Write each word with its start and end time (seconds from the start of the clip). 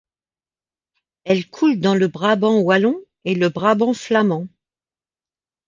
Elle 1.25 1.47
coule 1.47 1.79
dans 1.79 1.93
le 1.93 2.07
Brabant 2.07 2.59
wallon 2.61 2.99
et 3.23 3.35
le 3.35 3.49
Brabant 3.49 3.93
flamand. 3.93 4.47